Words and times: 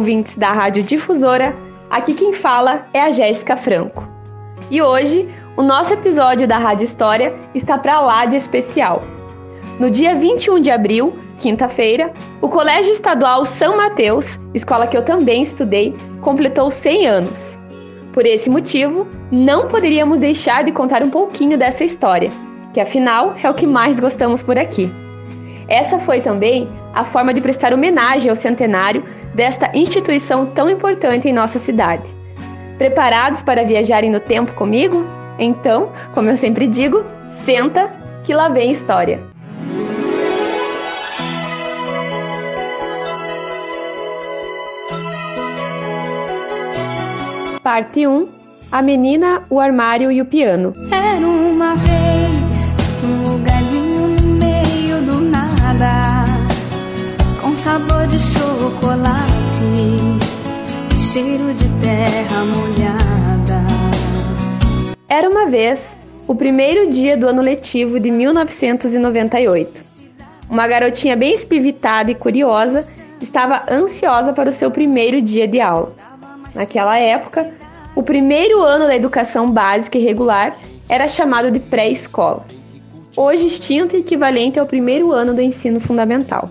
ouvintes 0.00 0.34
da 0.34 0.50
Rádio 0.50 0.82
Difusora. 0.82 1.54
Aqui 1.90 2.14
quem 2.14 2.32
fala 2.32 2.86
é 2.94 3.02
a 3.02 3.12
Jéssica 3.12 3.54
Franco. 3.54 4.08
E 4.70 4.80
hoje, 4.80 5.28
o 5.58 5.62
nosso 5.62 5.92
episódio 5.92 6.48
da 6.48 6.56
Rádio 6.56 6.84
História 6.84 7.34
está 7.54 7.76
para 7.76 8.00
lá 8.00 8.24
de 8.24 8.34
especial. 8.34 9.02
No 9.78 9.90
dia 9.90 10.14
21 10.14 10.58
de 10.60 10.70
abril, 10.70 11.18
quinta-feira, 11.38 12.12
o 12.40 12.48
Colégio 12.48 12.92
Estadual 12.92 13.44
São 13.44 13.76
Mateus, 13.76 14.40
escola 14.54 14.86
que 14.86 14.96
eu 14.96 15.04
também 15.04 15.42
estudei, 15.42 15.94
completou 16.22 16.70
100 16.70 17.06
anos. 17.06 17.58
Por 18.14 18.24
esse 18.24 18.48
motivo, 18.48 19.06
não 19.30 19.68
poderíamos 19.68 20.18
deixar 20.18 20.64
de 20.64 20.72
contar 20.72 21.02
um 21.02 21.10
pouquinho 21.10 21.58
dessa 21.58 21.84
história, 21.84 22.30
que 22.72 22.80
afinal 22.80 23.34
é 23.42 23.50
o 23.50 23.54
que 23.54 23.66
mais 23.66 24.00
gostamos 24.00 24.42
por 24.42 24.58
aqui. 24.58 24.90
Essa 25.70 26.00
foi 26.00 26.20
também 26.20 26.68
a 26.92 27.04
forma 27.04 27.32
de 27.32 27.40
prestar 27.40 27.72
homenagem 27.72 28.28
ao 28.28 28.34
centenário 28.34 29.04
desta 29.32 29.70
instituição 29.72 30.44
tão 30.44 30.68
importante 30.68 31.28
em 31.28 31.32
nossa 31.32 31.60
cidade. 31.60 32.10
Preparados 32.76 33.40
para 33.40 33.62
viajarem 33.62 34.10
no 34.10 34.18
tempo 34.18 34.52
comigo? 34.54 35.06
Então, 35.38 35.92
como 36.12 36.28
eu 36.28 36.36
sempre 36.36 36.66
digo, 36.66 37.04
senta 37.44 37.88
que 38.24 38.34
lá 38.34 38.48
vem 38.48 38.72
história. 38.72 39.20
Parte 47.62 48.08
1 48.08 48.28
A 48.72 48.82
menina, 48.82 49.44
o 49.48 49.60
armário 49.60 50.10
e 50.10 50.20
o 50.20 50.24
piano. 50.24 50.74
Era 50.90 51.09
sabor 57.70 58.04
de 58.08 58.18
chocolate 58.18 59.62
e 60.92 60.98
cheiro 60.98 61.54
de 61.54 61.68
terra 61.80 62.44
molhada. 62.44 63.62
Era 65.08 65.30
uma 65.30 65.46
vez 65.46 65.96
o 66.26 66.34
primeiro 66.34 66.90
dia 66.90 67.16
do 67.16 67.28
ano 67.28 67.40
letivo 67.40 68.00
de 68.00 68.10
1998. 68.10 69.84
Uma 70.50 70.66
garotinha 70.66 71.14
bem 71.16 71.32
espivitada 71.32 72.10
e 72.10 72.16
curiosa 72.16 72.84
estava 73.20 73.62
ansiosa 73.70 74.32
para 74.32 74.50
o 74.50 74.52
seu 74.52 74.72
primeiro 74.72 75.22
dia 75.22 75.46
de 75.46 75.60
aula. 75.60 75.94
Naquela 76.52 76.98
época, 76.98 77.54
o 77.94 78.02
primeiro 78.02 78.62
ano 78.62 78.88
da 78.88 78.96
educação 78.96 79.48
básica 79.48 79.96
e 79.96 80.02
regular 80.02 80.56
era 80.88 81.08
chamado 81.08 81.52
de 81.52 81.60
pré-escola, 81.60 82.44
hoje 83.16 83.46
extinto 83.46 83.94
e 83.94 84.00
equivalente 84.00 84.58
ao 84.58 84.66
primeiro 84.66 85.12
ano 85.12 85.32
do 85.32 85.40
ensino 85.40 85.78
fundamental. 85.78 86.50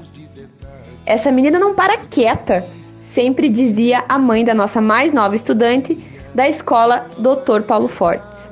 Essa 1.09 1.31
menina 1.31 1.57
não 1.57 1.73
para 1.73 1.97
quieta, 1.97 2.63
sempre 2.99 3.49
dizia 3.49 4.05
a 4.07 4.19
mãe 4.19 4.45
da 4.45 4.53
nossa 4.53 4.79
mais 4.79 5.11
nova 5.11 5.35
estudante 5.35 5.97
da 6.35 6.47
escola 6.47 7.07
Dr. 7.17 7.63
Paulo 7.63 7.88
Fortes, 7.88 8.52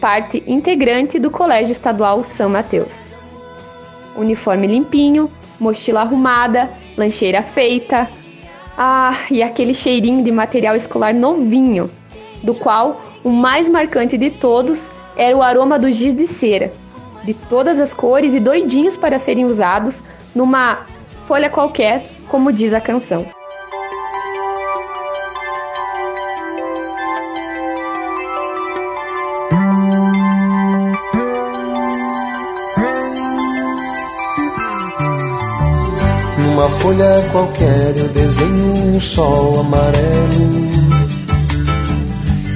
parte 0.00 0.42
integrante 0.46 1.18
do 1.18 1.30
Colégio 1.30 1.72
Estadual 1.72 2.24
São 2.24 2.48
Mateus. 2.48 3.12
Uniforme 4.16 4.66
limpinho, 4.66 5.30
mochila 5.60 6.00
arrumada, 6.00 6.70
lancheira 6.96 7.42
feita, 7.42 8.08
ah, 8.78 9.14
e 9.30 9.42
aquele 9.42 9.74
cheirinho 9.74 10.24
de 10.24 10.32
material 10.32 10.74
escolar 10.74 11.12
novinho, 11.12 11.90
do 12.42 12.54
qual 12.54 12.98
o 13.22 13.28
mais 13.28 13.68
marcante 13.68 14.16
de 14.16 14.30
todos 14.30 14.90
era 15.18 15.36
o 15.36 15.42
aroma 15.42 15.78
do 15.78 15.92
giz 15.92 16.14
de 16.14 16.26
cera, 16.26 16.72
de 17.24 17.34
todas 17.34 17.78
as 17.78 17.92
cores 17.92 18.32
e 18.32 18.40
doidinhos 18.40 18.96
para 18.96 19.18
serem 19.18 19.44
usados 19.44 20.02
numa 20.34 20.86
folha 21.30 21.48
qualquer, 21.48 22.04
como 22.26 22.52
diz 22.52 22.74
a 22.74 22.80
canção. 22.80 23.24
Numa 36.36 36.68
folha 36.68 37.04
qualquer 37.30 37.96
eu 37.96 38.08
desenho 38.08 38.96
um 38.96 39.00
sol 39.00 39.60
amarelo. 39.60 40.10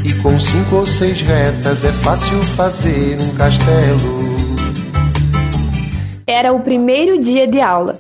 E 0.04 0.12
com 0.14 0.36
cinco 0.36 0.78
ou 0.78 0.84
seis 0.84 1.22
retas 1.22 1.84
é 1.84 1.92
fácil 1.92 2.42
fazer 2.42 3.20
um 3.20 3.36
castelo. 3.36 4.24
Era 6.26 6.52
o 6.52 6.58
primeiro 6.58 7.22
dia 7.22 7.46
de 7.46 7.60
aula. 7.60 7.93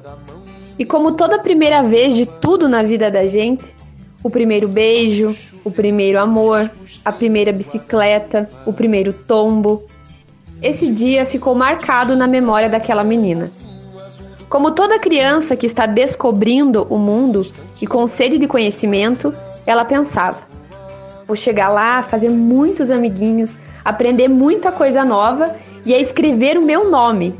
E 0.78 0.84
como 0.84 1.12
toda 1.12 1.38
primeira 1.38 1.82
vez 1.82 2.14
de 2.14 2.26
tudo 2.26 2.68
na 2.68 2.82
vida 2.82 3.10
da 3.10 3.26
gente, 3.26 3.64
o 4.22 4.30
primeiro 4.30 4.68
beijo, 4.68 5.36
o 5.64 5.70
primeiro 5.70 6.18
amor, 6.18 6.70
a 7.04 7.12
primeira 7.12 7.52
bicicleta, 7.52 8.48
o 8.66 8.72
primeiro 8.72 9.12
tombo, 9.12 9.84
esse 10.62 10.90
dia 10.90 11.26
ficou 11.26 11.54
marcado 11.54 12.16
na 12.16 12.26
memória 12.26 12.68
daquela 12.68 13.04
menina. 13.04 13.50
Como 14.48 14.70
toda 14.70 14.98
criança 14.98 15.56
que 15.56 15.66
está 15.66 15.84
descobrindo 15.84 16.86
o 16.88 16.98
mundo 16.98 17.42
e 17.82 17.86
com 17.86 18.06
sede 18.06 18.38
de 18.38 18.46
conhecimento, 18.46 19.32
ela 19.66 19.84
pensava: 19.84 20.38
vou 21.26 21.36
chegar 21.36 21.68
lá, 21.68 22.02
fazer 22.02 22.30
muitos 22.30 22.90
amiguinhos, 22.90 23.56
aprender 23.84 24.28
muita 24.28 24.72
coisa 24.72 25.04
nova 25.04 25.54
e 25.84 25.92
a 25.92 25.98
escrever 25.98 26.56
o 26.56 26.64
meu 26.64 26.90
nome. 26.90 27.34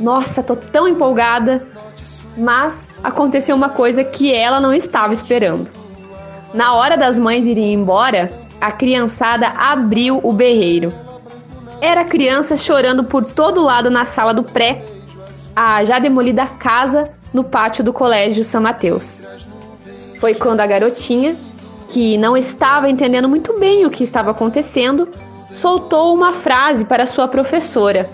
Nossa, 0.00 0.42
tô 0.42 0.56
tão 0.56 0.88
empolgada! 0.88 1.66
Mas 2.36 2.88
aconteceu 3.02 3.54
uma 3.54 3.68
coisa 3.68 4.02
que 4.02 4.34
ela 4.34 4.60
não 4.60 4.72
estava 4.72 5.12
esperando. 5.12 5.68
Na 6.52 6.74
hora 6.74 6.96
das 6.96 7.18
mães 7.18 7.46
irem 7.46 7.72
embora, 7.72 8.32
a 8.60 8.70
criançada 8.70 9.48
abriu 9.48 10.20
o 10.22 10.32
berreiro. 10.32 10.92
Era 11.80 12.04
criança 12.04 12.56
chorando 12.56 13.04
por 13.04 13.24
todo 13.24 13.62
lado 13.62 13.90
na 13.90 14.06
sala 14.06 14.32
do 14.32 14.42
pré 14.42 14.82
a 15.54 15.84
já 15.84 15.98
demolida 15.98 16.46
casa 16.46 17.12
no 17.32 17.44
pátio 17.44 17.84
do 17.84 17.92
Colégio 17.92 18.42
São 18.44 18.60
Mateus. 18.60 19.20
Foi 20.20 20.34
quando 20.34 20.60
a 20.60 20.66
garotinha, 20.66 21.36
que 21.90 22.16
não 22.16 22.36
estava 22.36 22.88
entendendo 22.88 23.28
muito 23.28 23.58
bem 23.58 23.84
o 23.84 23.90
que 23.90 24.04
estava 24.04 24.30
acontecendo, 24.30 25.08
soltou 25.60 26.14
uma 26.14 26.32
frase 26.32 26.84
para 26.84 27.06
sua 27.06 27.28
professora. 27.28 28.08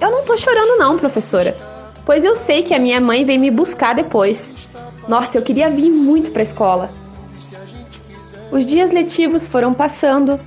Eu 0.00 0.10
não 0.10 0.24
tô 0.24 0.36
chorando 0.36 0.78
não, 0.78 0.98
professora, 0.98 1.56
pois 2.04 2.24
eu 2.24 2.36
sei 2.36 2.62
que 2.62 2.74
a 2.74 2.78
minha 2.78 3.00
mãe 3.00 3.24
vem 3.24 3.38
me 3.38 3.50
buscar 3.50 3.94
depois. 3.94 4.68
Nossa, 5.08 5.38
eu 5.38 5.42
queria 5.42 5.70
vir 5.70 5.90
muito 5.90 6.30
para 6.30 6.42
a 6.42 6.44
escola. 6.44 6.90
Os 8.50 8.66
dias 8.66 8.90
letivos 8.90 9.46
foram 9.46 9.72
passando, 9.72 10.38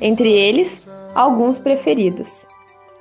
entre 0.00 0.30
eles, 0.30 0.88
alguns 1.14 1.58
preferidos 1.58 2.46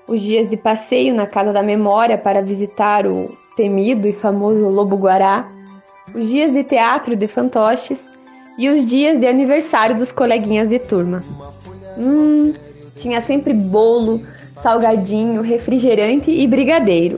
os 0.07 0.22
dias 0.22 0.50
de 0.50 0.56
passeio 0.56 1.13
na 1.13 1.28
Casa 1.28 1.51
da 1.51 1.62
Memória 1.62 2.18
para 2.18 2.41
visitar 2.41 3.06
o 3.06 3.29
temido 3.56 4.07
e 4.07 4.13
famoso 4.13 4.69
Lobo 4.69 4.95
Guará, 4.95 5.48
os 6.15 6.30
dias 6.30 6.53
de 6.53 6.63
teatro 6.63 7.15
de 7.15 7.27
fantoches 7.27 8.10
e 8.57 8.69
os 8.69 8.86
dias 8.86 9.19
de 9.19 9.27
aniversário 9.27 9.98
dos 9.98 10.12
coleguinhas 10.12 10.69
de 10.69 10.80
turma. 10.80 11.21
Hum, 11.98 12.53
tinha 12.95 13.21
sempre 13.21 13.53
bolo, 13.53 14.21
salgadinho, 14.62 15.42
refrigerante 15.42 16.31
e 16.31 16.48
brigadeiro. 16.48 17.18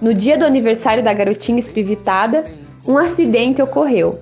No 0.00 0.14
dia 0.14 0.38
do 0.38 0.44
aniversário 0.44 1.04
da 1.04 1.12
garotinha 1.12 1.58
espivitada, 1.58 2.44
um 2.86 2.96
acidente 2.96 3.60
ocorreu. 3.60 4.18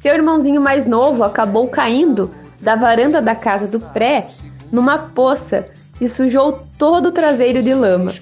Seu 0.00 0.14
irmãozinho 0.14 0.60
mais 0.60 0.86
novo 0.86 1.22
acabou 1.22 1.68
caindo 1.68 2.32
da 2.60 2.74
varanda 2.74 3.22
da 3.22 3.34
casa 3.34 3.66
do 3.66 3.80
pré 3.92 4.26
numa 4.72 4.98
poça 4.98 5.68
e 6.00 6.08
sujou 6.08 6.60
todo 6.78 7.06
o 7.06 7.12
traseiro 7.12 7.62
de 7.62 7.72
lama. 7.72 8.12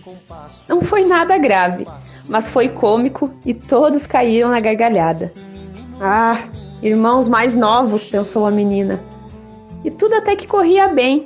Não 0.68 0.82
foi 0.82 1.06
nada 1.06 1.38
grave, 1.38 1.86
mas 2.28 2.48
foi 2.48 2.68
cômico 2.68 3.30
e 3.44 3.54
todos 3.54 4.06
caíram 4.06 4.50
na 4.50 4.60
gargalhada. 4.60 5.32
Ah, 6.00 6.38
irmãos 6.82 7.28
mais 7.28 7.56
novos, 7.56 8.10
pensou 8.10 8.46
a 8.46 8.50
menina. 8.50 9.00
E 9.84 9.90
tudo 9.90 10.14
até 10.14 10.36
que 10.36 10.46
corria 10.46 10.88
bem. 10.88 11.24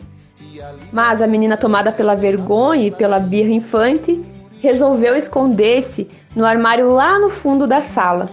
Mas 0.93 1.23
a 1.23 1.27
menina, 1.27 1.57
tomada 1.57 1.93
pela 1.93 2.15
vergonha 2.15 2.89
e 2.89 2.91
pela 2.91 3.19
birra 3.19 3.51
infante, 3.51 4.25
resolveu 4.61 5.17
esconder-se 5.17 6.09
no 6.35 6.45
armário 6.45 6.93
lá 6.93 7.19
no 7.19 7.29
fundo 7.29 7.67
da 7.67 7.83
sala. 7.83 8.29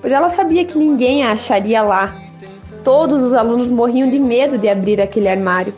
pois 0.00 0.12
ela 0.12 0.30
sabia 0.30 0.64
que 0.64 0.76
ninguém 0.76 1.24
a 1.24 1.32
acharia 1.32 1.82
lá. 1.82 2.12
Todos 2.82 3.22
os 3.22 3.32
alunos 3.32 3.68
morriam 3.68 4.10
de 4.10 4.18
medo 4.18 4.58
de 4.58 4.68
abrir 4.68 5.00
aquele 5.00 5.28
armário, 5.28 5.72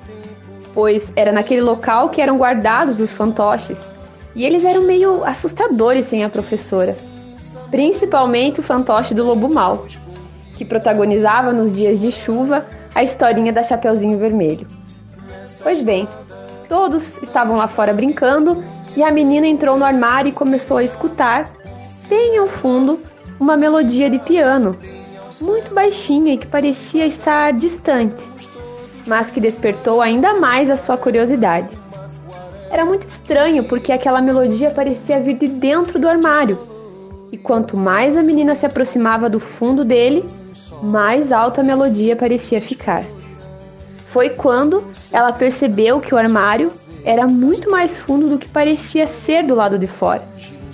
pois 0.73 1.13
era 1.15 1.31
naquele 1.31 1.61
local 1.61 2.09
que 2.09 2.23
eram 2.23 2.39
guardados 2.39 2.99
os 2.99 3.13
fantoches, 3.13 3.93
e 4.35 4.45
eles 4.45 4.65
eram 4.65 4.83
meio 4.83 5.23
assustadores 5.25 6.07
sem 6.07 6.25
a 6.25 6.31
professora. 6.31 6.97
Principalmente 7.71 8.61
o 8.61 8.63
fantoche 8.63 9.13
do 9.13 9.25
Lobo 9.25 9.49
Mal, 9.49 9.87
que 10.57 10.65
protagonizava 10.65 11.53
nos 11.53 11.77
dias 11.77 12.01
de 12.01 12.11
chuva 12.11 12.65
a 12.95 13.03
historinha 13.03 13.53
da 13.53 13.63
Chapeuzinho 13.63 14.19
Vermelho. 14.19 14.67
Pois 15.63 15.83
bem, 15.83 16.09
todos 16.69 17.23
estavam 17.23 17.57
lá 17.57 17.69
fora 17.69 17.93
brincando 17.93 18.65
e 18.97 19.03
a 19.03 19.11
menina 19.11 19.47
entrou 19.47 19.77
no 19.77 19.85
armário 19.85 20.29
e 20.29 20.33
começou 20.33 20.77
a 20.77 20.85
escutar, 20.85 21.51
bem 22.09 22.39
ao 22.39 22.47
fundo, 22.47 23.01
uma 23.39 23.57
melodia 23.57 24.09
de 24.09 24.19
piano, 24.19 24.77
muito 25.41 25.75
baixinha 25.75 26.35
e 26.35 26.39
que 26.39 26.47
parecia 26.47 27.07
estar 27.07 27.53
distante, 27.53 28.25
mas 29.07 29.31
que 29.31 29.41
despertou 29.41 30.01
ainda 30.01 30.39
mais 30.39 30.71
a 30.71 30.77
sua 30.77 30.97
curiosidade. 30.97 31.69
Era 32.71 32.85
muito 32.85 33.07
estranho 33.07 33.65
porque 33.65 33.93
aquela 33.93 34.21
melodia 34.21 34.71
parecia 34.71 35.21
vir 35.21 35.37
de 35.37 35.49
dentro 35.49 35.99
do 35.99 36.09
armário, 36.09 36.59
e 37.33 37.37
quanto 37.37 37.77
mais 37.77 38.17
a 38.17 38.23
menina 38.23 38.55
se 38.55 38.65
aproximava 38.65 39.29
do 39.29 39.41
fundo 39.41 39.85
dele, 39.85 40.25
mais 40.83 41.33
alta 41.33 41.61
a 41.61 41.65
melodia 41.65 42.15
parecia 42.15 42.61
ficar. 42.61 43.05
Foi 44.09 44.31
quando 44.31 44.85
ela 45.11 45.33
percebeu 45.33 46.01
que 46.01 46.15
o 46.15 46.19
armário 46.19 46.71
era 47.05 47.27
muito 47.27 47.71
mais 47.71 48.01
fundo 48.01 48.29
do 48.29 48.39
que 48.39 48.49
parecia 48.49 49.07
ser 49.07 49.45
do 49.45 49.55
lado 49.55 49.79
de 49.79 49.87
fora. 49.87 50.23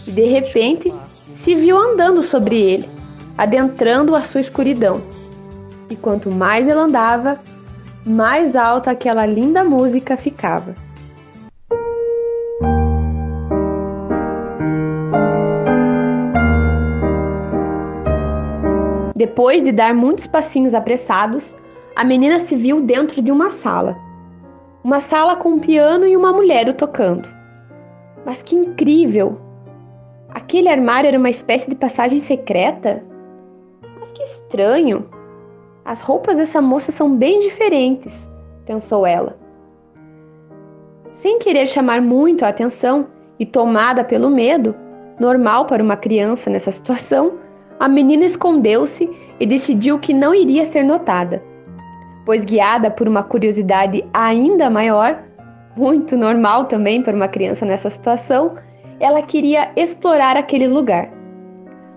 E 0.06 0.12
de 0.12 0.25
repente 0.25 0.93
se 1.35 1.55
viu 1.55 1.77
andando 1.77 2.23
sobre 2.23 2.61
ele, 2.61 2.88
adentrando 3.37 4.15
a 4.15 4.23
sua 4.23 4.41
escuridão. 4.41 5.03
E 5.91 5.97
quanto 5.97 6.31
mais 6.31 6.69
ela 6.69 6.82
andava, 6.82 7.41
mais 8.06 8.55
alta 8.55 8.93
aquela 8.93 9.27
linda 9.27 9.65
música 9.65 10.17
ficava. 10.17 10.75
Depois 19.17 19.62
de 19.62 19.73
dar 19.73 19.93
muitos 19.93 20.26
passinhos 20.26 20.75
apressados, 20.75 21.55
a 21.94 22.05
menina 22.05 22.38
se 22.38 22.56
viu 22.56 22.81
dentro 22.81 23.21
de 23.21 23.31
uma 23.31 23.50
sala. 23.50 24.10
Uma 24.82 24.99
sala 24.99 25.37
com 25.37 25.50
um 25.50 25.59
piano 25.59 26.06
e 26.06 26.17
uma 26.17 26.32
mulher 26.32 26.67
o 26.67 26.73
tocando. 26.73 27.29
Mas 28.25 28.43
que 28.43 28.56
incrível! 28.56 29.38
Aquele 30.31 30.71
armário 30.71 31.09
era 31.09 31.19
uma 31.19 31.29
espécie 31.29 31.69
de 31.69 31.77
passagem 31.77 32.19
secreta? 32.19 33.05
Mas 34.00 34.11
que 34.11 34.23
estranho! 34.23 35.06
As 35.85 36.00
roupas 36.00 36.38
dessa 36.38 36.62
moça 36.62 36.91
são 36.91 37.15
bem 37.15 37.41
diferentes, 37.41 38.31
pensou 38.65 39.05
ela. 39.05 39.37
Sem 41.12 41.38
querer 41.38 41.67
chamar 41.67 42.00
muito 42.00 42.47
a 42.47 42.49
atenção 42.49 43.06
e 43.38 43.44
tomada 43.44 44.03
pelo 44.03 44.31
medo, 44.31 44.75
normal 45.19 45.67
para 45.67 45.83
uma 45.83 45.97
criança 45.97 46.49
nessa 46.49 46.73
situação, 46.73 47.35
a 47.79 47.87
menina 47.87 48.25
escondeu-se 48.25 49.11
e 49.38 49.44
decidiu 49.44 49.99
que 49.99 50.15
não 50.15 50.35
iria 50.35 50.65
ser 50.65 50.85
notada 50.85 51.50
pois 52.31 52.44
guiada 52.44 52.93
por 52.93 53.09
uma 53.09 53.25
curiosidade 53.25 54.09
ainda 54.15 54.71
maior, 54.71 55.21
muito 55.77 56.17
normal 56.17 56.67
também 56.67 57.03
para 57.03 57.17
uma 57.17 57.27
criança 57.27 57.67
nessa 57.67 57.91
situação, 57.91 58.56
ela 59.00 59.21
queria 59.21 59.73
explorar 59.75 60.37
aquele 60.37 60.69
lugar. 60.69 61.11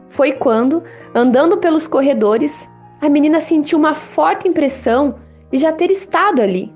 Foi 0.10 0.32
quando, 0.32 0.84
andando 1.14 1.58
pelos 1.58 1.88
corredores, 1.88 2.68
a 3.00 3.08
menina 3.10 3.40
sentiu 3.40 3.78
uma 3.78 3.94
forte 3.94 4.48
impressão 4.48 5.20
de 5.52 5.60
já 5.60 5.72
ter 5.72 5.92
estado 5.92 6.42
ali. 6.42 6.74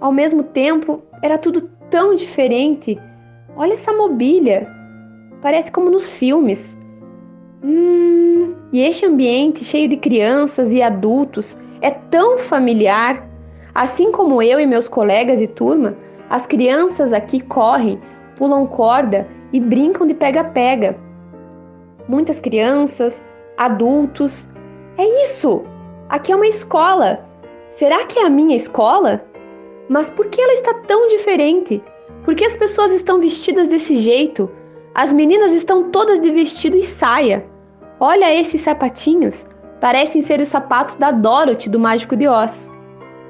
Ao 0.00 0.10
mesmo 0.10 0.42
tempo, 0.42 1.02
era 1.22 1.36
tudo 1.36 1.68
tão 1.90 2.14
diferente. 2.14 2.98
Olha 3.54 3.74
essa 3.74 3.92
mobília. 3.92 4.66
Parece 5.42 5.70
como 5.70 5.90
nos 5.90 6.10
filmes. 6.14 6.74
Hum, 7.62 8.54
e 8.72 8.80
este 8.80 9.04
ambiente 9.06 9.64
cheio 9.64 9.88
de 9.88 9.96
crianças 9.96 10.72
e 10.72 10.80
adultos 10.80 11.58
é 11.80 11.90
tão 11.90 12.38
familiar. 12.38 13.28
Assim 13.74 14.12
como 14.12 14.42
eu 14.42 14.60
e 14.60 14.66
meus 14.66 14.86
colegas 14.86 15.38
de 15.38 15.48
turma, 15.48 15.96
as 16.30 16.46
crianças 16.46 17.12
aqui 17.12 17.40
correm, 17.40 18.00
pulam 18.36 18.66
corda 18.66 19.26
e 19.52 19.60
brincam 19.60 20.06
de 20.06 20.14
pega-pega. 20.14 20.96
Muitas 22.08 22.38
crianças, 22.38 23.22
adultos. 23.56 24.48
É 24.96 25.04
isso! 25.24 25.64
Aqui 26.08 26.32
é 26.32 26.36
uma 26.36 26.46
escola. 26.46 27.24
Será 27.70 28.04
que 28.06 28.18
é 28.18 28.26
a 28.26 28.30
minha 28.30 28.56
escola? 28.56 29.22
Mas 29.88 30.08
por 30.10 30.26
que 30.26 30.40
ela 30.40 30.52
está 30.52 30.74
tão 30.74 31.08
diferente? 31.08 31.82
Por 32.24 32.34
que 32.34 32.44
as 32.44 32.56
pessoas 32.56 32.92
estão 32.92 33.20
vestidas 33.20 33.68
desse 33.68 33.96
jeito? 33.96 34.50
As 34.98 35.12
meninas 35.12 35.52
estão 35.52 35.92
todas 35.92 36.18
de 36.18 36.28
vestido 36.28 36.76
e 36.76 36.82
saia. 36.82 37.46
Olha 38.00 38.34
esses 38.34 38.62
sapatinhos. 38.62 39.46
Parecem 39.80 40.22
ser 40.22 40.40
os 40.40 40.48
sapatos 40.48 40.96
da 40.96 41.12
Dorothy 41.12 41.70
do 41.70 41.78
Mágico 41.78 42.16
de 42.16 42.26
Oz. 42.26 42.68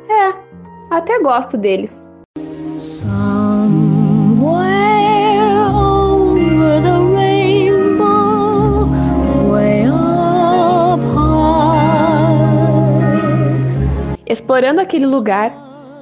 É, 0.08 0.32
até 0.90 1.20
gosto 1.20 1.58
deles. 1.58 2.08
Explorando 14.26 14.80
aquele 14.80 15.04
lugar, 15.04 15.52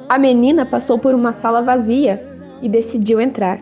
a 0.09 0.17
menina 0.17 0.65
passou 0.65 0.97
por 0.97 1.13
uma 1.13 1.33
sala 1.33 1.61
vazia 1.61 2.25
e 2.63 2.69
decidiu 2.69 3.21
entrar. 3.21 3.59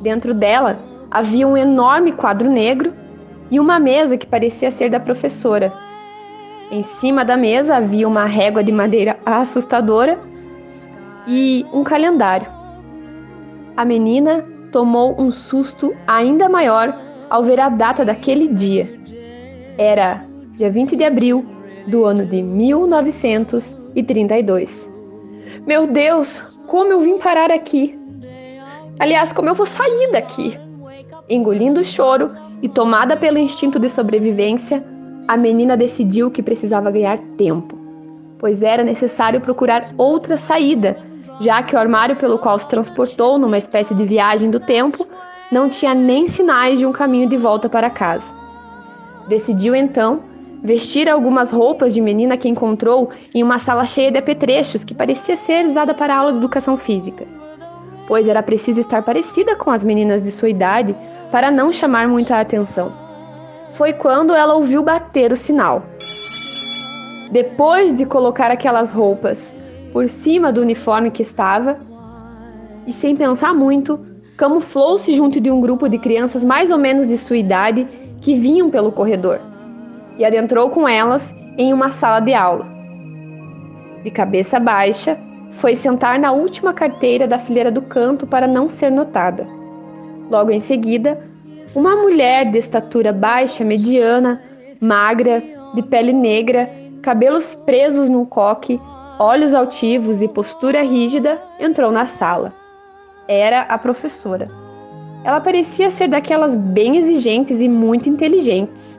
Dentro 0.00 0.32
dela 0.32 0.86
havia 1.10 1.46
um 1.46 1.56
enorme 1.56 2.12
quadro 2.12 2.50
negro 2.50 2.92
e 3.50 3.58
uma 3.58 3.78
mesa 3.78 4.16
que 4.16 4.26
parecia 4.26 4.70
ser 4.70 4.90
da 4.90 5.00
professora, 5.00 5.72
em 6.70 6.82
cima 6.82 7.24
da 7.24 7.34
mesa 7.34 7.76
havia 7.76 8.06
uma 8.06 8.26
régua 8.26 8.62
de 8.62 8.70
madeira 8.70 9.18
assustadora 9.24 10.18
e 11.26 11.64
um 11.72 11.82
calendário. 11.82 12.46
A 13.74 13.86
menina 13.86 14.44
tomou 14.70 15.18
um 15.18 15.30
susto 15.30 15.96
ainda 16.06 16.46
maior 16.46 16.94
ao 17.30 17.42
ver 17.42 17.58
a 17.58 17.70
data 17.70 18.04
daquele 18.04 18.48
dia. 18.48 18.86
Era 19.78 20.26
dia 20.56 20.70
20 20.70 20.94
de 20.94 21.04
abril 21.04 21.46
do 21.86 22.04
ano 22.04 22.26
de 22.26 22.42
1932. 22.42 24.92
Meu 25.66 25.86
Deus, 25.86 26.42
como 26.66 26.92
eu 26.92 27.00
vim 27.00 27.16
parar 27.16 27.50
aqui? 27.50 27.98
Aliás, 28.98 29.32
como 29.32 29.48
eu 29.48 29.54
vou 29.54 29.64
sair 29.64 30.12
daqui? 30.12 30.67
Engolindo 31.30 31.80
o 31.80 31.84
choro 31.84 32.30
e 32.62 32.68
tomada 32.70 33.14
pelo 33.14 33.36
instinto 33.36 33.78
de 33.78 33.90
sobrevivência, 33.90 34.82
a 35.26 35.36
menina 35.36 35.76
decidiu 35.76 36.30
que 36.30 36.42
precisava 36.42 36.90
ganhar 36.90 37.18
tempo, 37.36 37.78
pois 38.38 38.62
era 38.62 38.82
necessário 38.82 39.38
procurar 39.38 39.92
outra 39.98 40.38
saída, 40.38 40.96
já 41.38 41.62
que 41.62 41.76
o 41.76 41.78
armário 41.78 42.16
pelo 42.16 42.38
qual 42.38 42.58
se 42.58 42.66
transportou 42.66 43.38
numa 43.38 43.58
espécie 43.58 43.94
de 43.94 44.06
viagem 44.06 44.50
do 44.50 44.58
tempo 44.58 45.06
não 45.52 45.68
tinha 45.68 45.94
nem 45.94 46.28
sinais 46.28 46.78
de 46.78 46.86
um 46.86 46.92
caminho 46.92 47.28
de 47.28 47.36
volta 47.36 47.68
para 47.68 47.90
casa. 47.90 48.32
Decidiu 49.28 49.74
então 49.74 50.22
vestir 50.62 51.10
algumas 51.10 51.50
roupas 51.50 51.92
de 51.92 52.00
menina 52.00 52.38
que 52.38 52.48
encontrou 52.48 53.10
em 53.34 53.42
uma 53.42 53.58
sala 53.58 53.84
cheia 53.84 54.10
de 54.10 54.18
apetrechos 54.18 54.82
que 54.82 54.94
parecia 54.94 55.36
ser 55.36 55.66
usada 55.66 55.92
para 55.92 56.16
aula 56.16 56.32
de 56.32 56.38
educação 56.38 56.78
física, 56.78 57.26
pois 58.06 58.26
era 58.26 58.42
preciso 58.42 58.80
estar 58.80 59.02
parecida 59.02 59.54
com 59.54 59.70
as 59.70 59.84
meninas 59.84 60.22
de 60.22 60.30
sua 60.30 60.48
idade 60.48 60.96
para 61.30 61.50
não 61.50 61.72
chamar 61.72 62.08
muita 62.08 62.38
atenção 62.38 63.08
foi 63.78 63.92
quando 63.92 64.34
ela 64.34 64.54
ouviu 64.54 64.82
bater 64.82 65.30
o 65.30 65.36
sinal. 65.36 65.84
Depois 67.30 67.96
de 67.96 68.04
colocar 68.04 68.50
aquelas 68.50 68.90
roupas 68.90 69.54
por 69.92 70.08
cima 70.08 70.52
do 70.52 70.60
uniforme 70.60 71.12
que 71.12 71.22
estava, 71.22 71.78
e 72.86 72.92
sem 72.92 73.14
pensar 73.14 73.54
muito, 73.54 74.00
camuflou-se 74.36 75.14
junto 75.14 75.40
de 75.40 75.50
um 75.50 75.60
grupo 75.60 75.88
de 75.88 75.98
crianças 75.98 76.44
mais 76.44 76.70
ou 76.70 76.78
menos 76.78 77.06
de 77.06 77.16
sua 77.16 77.36
idade 77.36 77.86
que 78.20 78.34
vinham 78.34 78.70
pelo 78.70 78.90
corredor 78.90 79.40
e 80.16 80.24
adentrou 80.24 80.70
com 80.70 80.88
elas 80.88 81.32
em 81.56 81.72
uma 81.72 81.90
sala 81.90 82.18
de 82.18 82.34
aula. 82.34 82.66
De 84.02 84.10
cabeça 84.10 84.58
baixa, 84.58 85.18
foi 85.52 85.74
sentar 85.74 86.18
na 86.18 86.32
última 86.32 86.72
carteira 86.72 87.28
da 87.28 87.38
fileira 87.38 87.70
do 87.70 87.82
canto 87.82 88.26
para 88.26 88.46
não 88.46 88.68
ser 88.68 88.90
notada. 88.90 89.57
Logo 90.30 90.50
em 90.50 90.60
seguida, 90.60 91.18
uma 91.74 91.96
mulher 91.96 92.50
de 92.50 92.58
estatura 92.58 93.12
baixa, 93.12 93.64
mediana, 93.64 94.42
magra, 94.80 95.42
de 95.74 95.82
pele 95.82 96.12
negra, 96.12 96.70
cabelos 97.02 97.54
presos 97.54 98.08
num 98.08 98.24
coque, 98.24 98.80
olhos 99.18 99.54
altivos 99.54 100.22
e 100.22 100.28
postura 100.28 100.82
rígida, 100.82 101.40
entrou 101.58 101.90
na 101.90 102.06
sala. 102.06 102.52
Era 103.26 103.60
a 103.62 103.78
professora. 103.78 104.48
Ela 105.24 105.40
parecia 105.40 105.90
ser 105.90 106.08
daquelas 106.08 106.54
bem 106.54 106.96
exigentes 106.96 107.60
e 107.60 107.68
muito 107.68 108.08
inteligentes. 108.08 108.98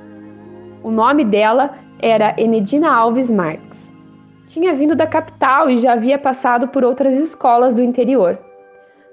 O 0.83 0.91
nome 0.91 1.24
dela 1.24 1.75
era 2.01 2.36
Enedina 2.38 2.91
Alves 2.91 3.29
Marques. 3.29 3.91
Tinha 4.48 4.74
vindo 4.74 4.95
da 4.95 5.05
capital 5.05 5.69
e 5.69 5.79
já 5.79 5.93
havia 5.93 6.17
passado 6.17 6.67
por 6.67 6.83
outras 6.83 7.13
escolas 7.15 7.75
do 7.75 7.83
interior. 7.83 8.38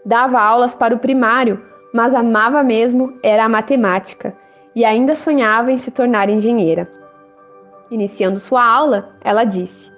Dava 0.04 0.40
aulas 0.40 0.74
para 0.74 0.94
o 0.94 0.98
primário, 0.98 1.62
mas 1.92 2.14
amava 2.14 2.62
mesmo 2.62 3.18
era 3.22 3.44
a 3.44 3.48
matemática 3.48 4.34
e 4.74 4.84
ainda 4.84 5.16
sonhava 5.16 5.72
em 5.72 5.78
se 5.78 5.90
tornar 5.90 6.28
engenheira. 6.28 6.90
Iniciando 7.90 8.38
sua 8.38 8.64
aula, 8.64 9.10
ela 9.22 9.44
disse: 9.44 9.90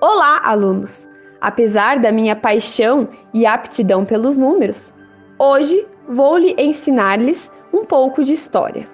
Olá, 0.00 0.40
alunos! 0.42 1.08
Apesar 1.40 1.98
da 1.98 2.10
minha 2.10 2.34
paixão 2.34 3.08
e 3.32 3.46
aptidão 3.46 4.04
pelos 4.04 4.38
números, 4.38 4.92
hoje 5.38 5.86
vou 6.08 6.38
lhe 6.38 6.54
ensinar-lhes 6.58 7.52
um 7.72 7.84
pouco 7.84 8.24
de 8.24 8.32
história. 8.32 8.88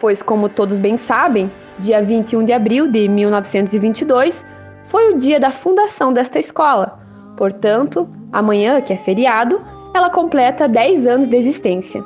Pois, 0.00 0.22
como 0.22 0.48
todos 0.48 0.78
bem 0.78 0.96
sabem, 0.96 1.50
dia 1.78 2.02
21 2.02 2.44
de 2.44 2.52
abril 2.52 2.88
de 2.88 3.08
1922 3.08 4.44
foi 4.84 5.12
o 5.12 5.16
dia 5.16 5.40
da 5.40 5.50
fundação 5.50 6.12
desta 6.12 6.38
escola. 6.38 6.98
Portanto, 7.36 8.08
amanhã, 8.32 8.80
que 8.80 8.92
é 8.92 8.96
feriado, 8.96 9.60
ela 9.94 10.10
completa 10.10 10.68
10 10.68 11.06
anos 11.06 11.28
de 11.28 11.36
existência. 11.36 12.04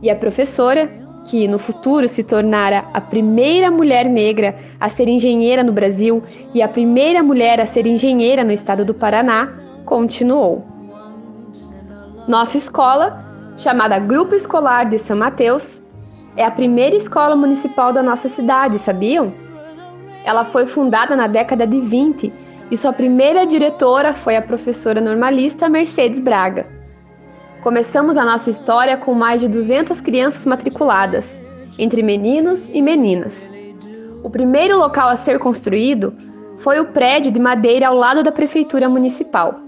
E 0.00 0.08
a 0.08 0.14
professora, 0.14 0.88
que 1.24 1.48
no 1.48 1.58
futuro 1.58 2.08
se 2.08 2.22
tornara 2.22 2.84
a 2.94 3.00
primeira 3.00 3.72
mulher 3.72 4.08
negra 4.08 4.56
a 4.78 4.88
ser 4.88 5.08
engenheira 5.08 5.64
no 5.64 5.72
Brasil 5.72 6.22
e 6.54 6.62
a 6.62 6.68
primeira 6.68 7.20
mulher 7.20 7.60
a 7.60 7.66
ser 7.66 7.86
engenheira 7.86 8.44
no 8.44 8.52
estado 8.52 8.84
do 8.84 8.94
Paraná, 8.94 9.52
continuou. 9.84 10.64
Nossa 12.28 12.56
escola, 12.56 13.24
chamada 13.56 13.98
Grupo 13.98 14.36
Escolar 14.36 14.88
de 14.88 14.98
São 14.98 15.16
Mateus, 15.16 15.82
é 16.36 16.44
a 16.44 16.50
primeira 16.52 16.94
escola 16.94 17.34
municipal 17.34 17.92
da 17.92 18.02
nossa 18.02 18.28
cidade, 18.28 18.78
sabiam? 18.78 19.34
Ela 20.24 20.44
foi 20.44 20.66
fundada 20.66 21.16
na 21.16 21.26
década 21.26 21.66
de 21.66 21.80
20 21.80 22.32
e 22.70 22.76
sua 22.76 22.92
primeira 22.92 23.44
diretora 23.44 24.14
foi 24.14 24.36
a 24.36 24.42
professora 24.42 25.00
normalista 25.00 25.68
Mercedes 25.68 26.20
Braga. 26.20 26.77
Começamos 27.62 28.16
a 28.16 28.24
nossa 28.24 28.50
história 28.50 28.96
com 28.96 29.12
mais 29.12 29.40
de 29.40 29.48
200 29.48 30.00
crianças 30.00 30.46
matriculadas, 30.46 31.40
entre 31.76 32.02
meninos 32.04 32.68
e 32.72 32.80
meninas. 32.80 33.52
O 34.22 34.30
primeiro 34.30 34.78
local 34.78 35.08
a 35.08 35.16
ser 35.16 35.40
construído 35.40 36.14
foi 36.58 36.78
o 36.78 36.86
prédio 36.86 37.32
de 37.32 37.40
madeira 37.40 37.88
ao 37.88 37.96
lado 37.96 38.22
da 38.22 38.30
prefeitura 38.30 38.88
municipal. 38.88 39.60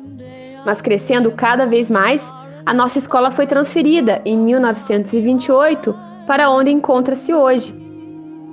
Mas 0.64 0.80
crescendo 0.80 1.32
cada 1.32 1.66
vez 1.66 1.90
mais, 1.90 2.32
a 2.64 2.72
nossa 2.72 2.98
escola 2.98 3.32
foi 3.32 3.46
transferida 3.46 4.22
em 4.24 4.38
1928 4.38 5.92
para 6.28 6.48
onde 6.48 6.70
encontra-se 6.70 7.34
hoje, 7.34 7.74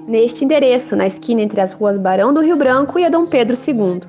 neste 0.08 0.44
endereço, 0.44 0.96
na 0.96 1.06
esquina 1.06 1.42
entre 1.42 1.62
as 1.62 1.74
ruas 1.74 1.98
Barão 2.00 2.34
do 2.34 2.42
Rio 2.42 2.56
Branco 2.56 2.98
e 2.98 3.06
a 3.06 3.10
Dom 3.10 3.28
Pedro 3.28 3.56
II. 3.56 4.02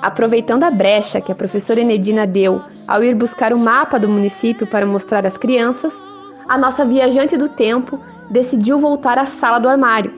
Aproveitando 0.00 0.64
a 0.64 0.70
brecha 0.70 1.20
que 1.20 1.30
a 1.30 1.34
professora 1.34 1.80
Enedina 1.80 2.26
deu 2.26 2.62
ao 2.86 3.02
ir 3.02 3.14
buscar 3.14 3.52
o 3.52 3.58
mapa 3.58 3.98
do 3.98 4.08
município 4.08 4.66
para 4.66 4.86
mostrar 4.86 5.26
às 5.26 5.36
crianças, 5.36 6.04
a 6.48 6.56
nossa 6.56 6.84
viajante 6.84 7.36
do 7.36 7.48
tempo 7.48 7.98
decidiu 8.30 8.78
voltar 8.78 9.18
à 9.18 9.26
sala 9.26 9.58
do 9.58 9.68
armário. 9.68 10.12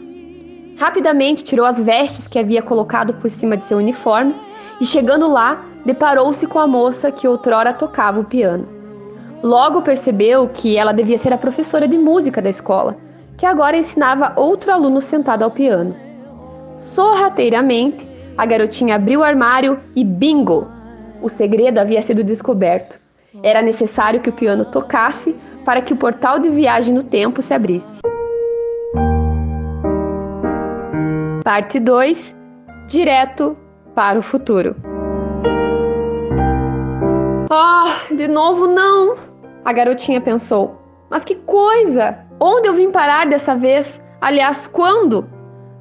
Rapidamente 0.79 1.43
tirou 1.43 1.67
as 1.67 1.81
vestes 1.81 2.29
que 2.29 2.39
havia 2.39 2.63
colocado 2.63 3.15
por 3.15 3.31
cima 3.31 3.57
de 3.57 3.65
seu 3.65 3.79
uniforme 3.79 4.35
e, 4.81 4.87
chegando 4.87 5.29
lá, 5.29 5.65
deparou-se 5.85 6.47
com 6.47 6.59
a 6.59 6.67
moça 6.67 7.11
que 7.11 7.27
outrora 7.27 7.73
tocava 7.73 8.21
o 8.21 8.25
piano. 8.25 8.69
Logo 9.43 9.83
percebeu 9.83 10.49
que 10.49 10.77
ela 10.77 10.93
devia 10.93 11.19
ser 11.19 11.33
a 11.33 11.39
professora 11.39 11.89
de 11.89 11.97
música 11.97 12.43
da 12.43 12.51
escola, 12.51 12.97
que 13.37 13.47
agora 13.47 13.77
ensinava 13.77 14.33
outro 14.37 14.73
aluno 14.73 15.01
sentado 15.01 15.43
ao 15.43 15.51
piano. 15.51 15.97
Sorrateiramente, 16.77 18.09
a 18.37 18.45
garotinha 18.47 18.97
abriu 18.97 19.21
o 19.21 19.25
armário 19.25 19.81
e 19.97 20.05
bingo! 20.05 20.78
O 21.21 21.29
segredo 21.29 21.79
havia 21.79 22.03
sido 22.03 22.23
descoberto. 22.23 22.99
Era 23.43 23.61
necessário 23.61 24.21
que 24.21 24.31
o 24.31 24.33
piano 24.33 24.65
tocasse 24.65 25.37
para 25.65 25.83
que 25.83 25.93
o 25.93 25.97
portal 25.97 26.39
de 26.39 26.49
viagem 26.49 26.95
no 26.95 27.03
tempo 27.03 27.43
se 27.43 27.53
abrisse. 27.53 28.01
Parte 31.45 31.79
2 31.79 32.37
Direto 32.89 33.57
para 33.95 34.19
o 34.19 34.23
futuro. 34.23 34.75
Ah, 37.51 37.85
oh, 38.11 38.15
de 38.15 38.27
novo 38.29 38.67
não! 38.67 39.17
A 39.65 39.73
garotinha 39.73 40.21
pensou. 40.21 40.79
Mas 41.11 41.25
que 41.25 41.35
coisa! 41.35 42.19
Onde 42.41 42.69
eu 42.69 42.75
vim 42.75 42.91
parar 42.91 43.27
dessa 43.27 43.55
vez? 43.55 44.03
Aliás, 44.21 44.67
quando? 44.67 45.29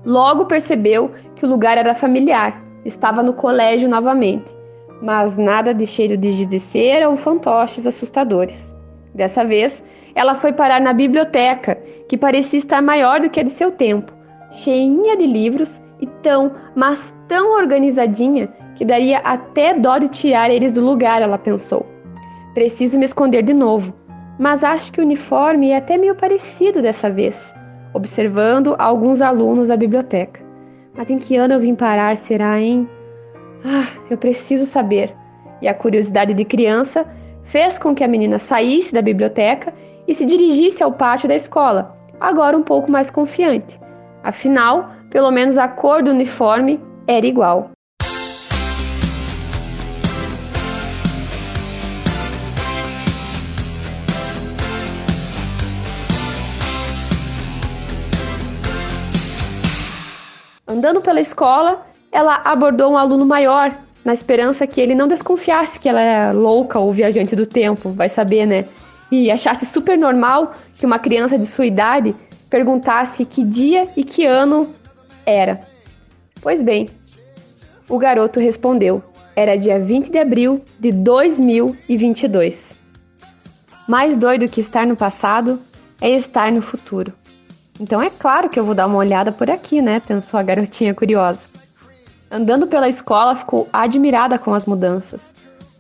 Logo 0.04 0.46
percebeu 0.46 1.12
que 1.36 1.46
o 1.46 1.50
lugar 1.50 1.78
era 1.78 1.96
familiar. 1.96 2.62
Estava 2.84 3.22
no 3.22 3.34
colégio 3.34 3.88
novamente. 3.88 4.57
Mas 5.02 5.38
nada 5.38 5.74
de 5.74 5.86
cheiro 5.86 6.18
de 6.18 6.32
giz 6.32 6.48
de 6.48 6.60
cera 6.60 7.10
ou 7.10 7.18
fantoches 7.18 7.86
assustadores. 7.86 8.76
Dessa 9.14 9.44
vez, 9.44 9.84
ela 10.16 10.36
foi 10.36 10.54
parar 10.54 10.80
na 10.80 10.94
biblioteca, 10.94 11.76
que 12.08 12.18
parecia 12.18 12.60
estar 12.60 12.82
maior 12.82 13.20
do 13.20 13.30
que 13.30 13.40
a 13.40 13.44
de 13.44 13.50
seu 13.50 13.72
tempo, 13.72 14.14
cheinha 14.52 15.18
de 15.18 15.26
livros 15.26 15.82
e 16.00 16.06
tão, 16.06 16.52
mas 16.76 17.16
tão 17.28 17.58
organizadinha 17.58 18.48
que 18.76 18.86
daria 18.86 19.18
até 19.20 19.74
dó 19.74 19.98
de 19.98 20.08
tirar 20.10 20.52
eles 20.52 20.74
do 20.74 20.82
lugar, 20.82 21.22
ela 21.22 21.38
pensou. 21.38 21.86
Preciso 22.54 23.00
me 23.00 23.06
esconder 23.06 23.42
de 23.42 23.54
novo, 23.54 23.94
mas 24.40 24.64
acho 24.64 24.92
que 24.92 25.02
o 25.02 25.04
uniforme 25.04 25.72
é 25.72 25.78
até 25.78 25.98
meio 25.98 26.16
parecido 26.16 26.82
dessa 26.82 27.10
vez, 27.10 27.56
observando 27.94 28.76
alguns 28.78 29.22
alunos 29.22 29.68
da 29.68 29.78
biblioteca. 29.78 30.46
Mas 30.96 31.10
em 31.10 31.18
que 31.18 31.36
ano 31.36 31.56
eu 31.56 31.60
vim 31.60 31.76
parar, 31.76 32.16
será, 32.18 32.60
hein? 32.60 32.88
Ah, 33.66 33.88
eu 34.10 34.18
preciso 34.18 34.66
saber. 34.66 35.16
E 35.62 35.68
a 35.68 35.74
curiosidade 35.74 36.34
de 36.34 36.46
criança 36.46 37.06
fez 37.44 37.80
com 37.80 37.96
que 37.96 38.04
a 38.04 38.08
menina 38.08 38.40
saísse 38.40 38.94
da 38.94 39.02
biblioteca 39.02 39.74
e 40.08 40.14
se 40.14 40.26
dirigisse 40.26 40.84
ao 40.84 40.92
pátio 40.92 41.28
da 41.28 41.36
escola, 41.36 41.98
agora 42.20 42.58
um 42.58 42.64
pouco 42.64 42.92
mais 42.92 43.10
confiante. 43.10 43.80
Afinal, 44.24 44.92
pelo 45.10 45.32
menos 45.32 45.58
a 45.58 45.68
cor 45.68 46.04
do 46.04 46.12
uniforme 46.12 46.80
era 47.08 47.26
igual. 47.26 47.72
Andando 60.70 61.02
pela 61.02 61.22
escola, 61.22 61.88
ela 62.12 62.42
abordou 62.44 62.92
um 62.92 62.98
aluno 62.98 63.26
maior, 63.26 63.76
na 64.04 64.14
esperança 64.14 64.66
que 64.66 64.80
ele 64.80 64.96
não 64.96 65.08
desconfiasse 65.08 65.80
que 65.80 65.90
ela 65.90 66.00
era 66.00 66.32
louca 66.32 66.80
ou 66.80 66.92
viajante 66.92 67.36
do 67.36 67.46
tempo, 67.46 67.90
vai 67.90 68.08
saber, 68.08 68.46
né? 68.46 68.66
E 69.12 69.30
achasse 69.30 69.66
super 69.66 69.98
normal 69.98 70.52
que 70.76 70.86
uma 70.86 70.98
criança 71.00 71.38
de 71.38 71.46
sua 71.46 71.66
idade 71.66 72.16
perguntasse 72.50 73.26
que 73.26 73.44
dia 73.44 73.88
e 73.98 74.04
que 74.04 74.26
ano 74.26 74.74
era. 75.26 75.60
Pois 76.42 76.64
bem, 76.64 76.90
o 77.90 77.98
garoto 77.98 78.40
respondeu: 78.40 79.04
era 79.36 79.58
dia 79.58 79.80
20 79.80 80.10
de 80.10 80.18
abril 80.18 80.62
de 80.80 80.92
2022. 80.92 82.76
Mais 83.88 84.16
doido 84.16 84.48
que 84.48 84.62
estar 84.62 84.86
no 84.86 84.96
passado 84.96 85.62
é 86.02 86.10
estar 86.10 86.52
no 86.52 86.62
futuro. 86.62 87.14
Então 87.80 88.02
é 88.02 88.10
claro 88.10 88.50
que 88.50 88.60
eu 88.60 88.66
vou 88.66 88.74
dar 88.74 88.88
uma 88.88 88.98
olhada 88.98 89.32
por 89.32 89.50
aqui, 89.50 89.82
né? 89.82 90.00
Pensou 90.00 90.40
a 90.40 90.44
garotinha 90.44 90.94
curiosa. 90.94 91.57
Andando 92.30 92.68
pela 92.68 92.90
escola, 92.90 93.36
ficou 93.36 93.68
admirada 93.72 94.38
com 94.38 94.54
as 94.54 94.66
mudanças. 94.66 95.34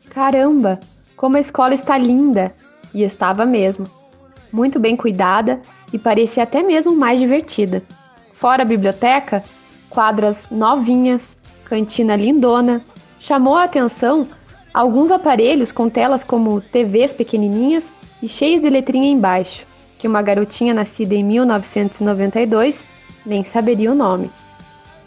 Caramba, 0.09 0.79
como 1.15 1.37
a 1.37 1.39
escola 1.39 1.73
está 1.73 1.97
linda! 1.97 2.53
E 2.93 3.03
estava 3.03 3.45
mesmo. 3.45 3.85
Muito 4.51 4.79
bem 4.79 4.95
cuidada 4.95 5.61
e 5.91 5.99
parecia 5.99 6.43
até 6.43 6.63
mesmo 6.63 6.95
mais 6.95 7.19
divertida. 7.19 7.83
Fora 8.31 8.63
a 8.63 8.65
biblioteca, 8.65 9.43
quadras 9.89 10.49
novinhas, 10.49 11.37
cantina 11.65 12.15
lindona, 12.15 12.81
chamou 13.19 13.55
a 13.55 13.65
atenção 13.65 14.27
alguns 14.73 15.11
aparelhos 15.11 15.71
com 15.71 15.89
telas 15.89 16.23
como 16.23 16.61
TVs 16.61 17.13
pequenininhas 17.13 17.91
e 18.23 18.29
cheios 18.29 18.61
de 18.61 18.69
letrinha 18.69 19.09
embaixo 19.09 19.65
que 19.97 20.07
uma 20.07 20.21
garotinha 20.21 20.73
nascida 20.73 21.15
em 21.15 21.23
1992 21.23 22.83
nem 23.25 23.43
saberia 23.43 23.91
o 23.91 23.95
nome. 23.95 24.31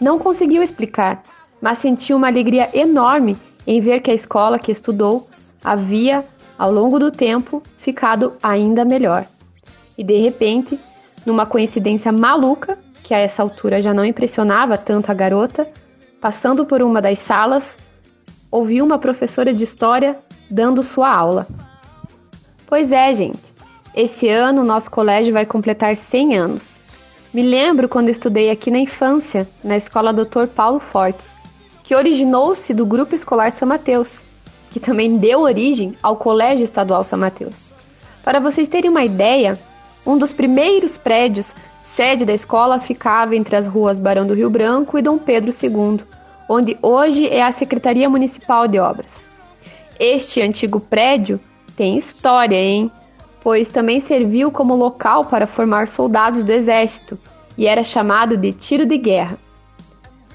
Não 0.01 0.19
conseguiu 0.19 0.63
explicar, 0.63 1.23
mas 1.61 1.79
sentiu 1.79 2.17
uma 2.17 2.29
alegria 2.29 2.69
enorme 2.73 3.37
em 3.67 3.81
ver 3.81 4.00
que 4.00 4.11
a 4.11 4.14
escola 4.14 4.59
que 4.59 4.73
estudou 4.73 5.29
havia, 5.62 6.25
ao 6.59 6.73
longo 6.73 6.99
do 6.99 7.11
tempo, 7.11 7.62
ficado 7.79 8.35
ainda 8.43 8.85
melhor. 8.85 9.26
E 9.97 10.02
de 10.02 10.17
repente, 10.17 10.79
numa 11.25 11.47
coincidência 11.47 12.11
maluca, 12.11 12.79
que 13.02 13.14
a 13.14 13.19
essa 13.19 13.43
altura 13.43 13.83
já 13.83 13.93
não 13.93 14.05
impressionava 14.05 14.79
tanto 14.79 15.11
a 15.11 15.14
garota, 15.14 15.67
passando 16.21 16.64
por 16.64 16.83
uma 16.83 17.02
das 17.02 17.19
salas, 17.19 17.79
ouviu 18.50 18.85
uma 18.85 18.99
professora 18.99 19.52
de 19.52 19.64
história 19.64 20.17
dando 20.50 20.83
sua 20.83 21.11
aula. 21.11 21.47
Pois 22.67 22.93
é, 22.93 23.12
gente. 23.12 23.50
Esse 23.95 24.29
ano, 24.29 24.64
nosso 24.64 24.90
colégio 24.90 25.33
vai 25.33 25.45
completar 25.45 25.97
100 25.97 26.38
anos. 26.38 26.81
Me 27.35 27.43
lembro 27.43 27.88
quando 27.88 28.09
estudei 28.09 28.50
aqui 28.50 28.71
na 28.71 28.79
infância, 28.79 29.49
na 29.62 29.76
escola 29.76 30.12
Dr. 30.12 30.47
Paulo 30.55 30.79
Fortes, 30.79 31.35
que 31.91 31.95
originou-se 31.97 32.73
do 32.73 32.87
Grupo 32.87 33.17
Escolar 33.17 33.51
São 33.51 33.67
Mateus, 33.67 34.25
que 34.71 34.79
também 34.79 35.19
deu 35.19 35.41
origem 35.41 35.93
ao 36.01 36.15
Colégio 36.15 36.63
Estadual 36.63 37.03
São 37.03 37.19
Mateus. 37.19 37.73
Para 38.23 38.39
vocês 38.39 38.69
terem 38.69 38.89
uma 38.89 39.03
ideia, 39.03 39.59
um 40.07 40.17
dos 40.17 40.33
primeiros 40.33 40.97
prédios 40.97 41.53
sede 41.83 42.25
da 42.25 42.33
escola 42.33 42.79
ficava 42.79 43.35
entre 43.35 43.57
as 43.57 43.67
ruas 43.67 43.99
Barão 43.99 44.25
do 44.25 44.35
Rio 44.35 44.49
Branco 44.49 44.97
e 44.97 45.03
Dom 45.03 45.19
Pedro 45.19 45.51
II, 45.51 46.01
onde 46.49 46.79
hoje 46.81 47.27
é 47.27 47.43
a 47.43 47.51
Secretaria 47.51 48.09
Municipal 48.09 48.69
de 48.69 48.79
Obras. 48.79 49.29
Este 49.99 50.41
antigo 50.41 50.79
prédio 50.79 51.41
tem 51.77 51.99
história, 51.99 52.55
hein? 52.55 52.89
Pois 53.43 53.69
também 53.69 53.99
serviu 53.99 54.53
como 54.53 54.77
local 54.77 55.25
para 55.25 55.45
formar 55.45 55.89
soldados 55.89 56.45
do 56.45 56.53
exército 56.53 57.19
e 57.59 57.67
era 57.67 57.83
chamado 57.83 58.37
de 58.37 58.53
tiro 58.53 58.87
de 58.87 58.97
guerra. 58.97 59.37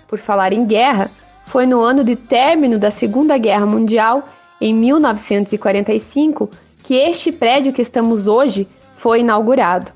Por 0.05 0.19
falar 0.19 0.51
em 0.51 0.65
guerra, 0.65 1.09
foi 1.47 1.65
no 1.65 1.81
ano 1.81 2.03
de 2.03 2.15
término 2.15 2.77
da 2.77 2.91
Segunda 2.91 3.37
Guerra 3.37 3.65
Mundial, 3.65 4.27
em 4.59 4.73
1945, 4.73 6.49
que 6.83 6.95
este 6.95 7.31
prédio 7.31 7.73
que 7.73 7.81
estamos 7.81 8.27
hoje 8.27 8.67
foi 8.95 9.19
inaugurado. 9.19 9.91